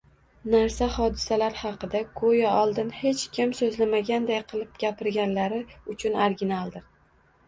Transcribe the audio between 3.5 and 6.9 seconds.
soʻzlamaganday qilib gapirganlari uchun originaldir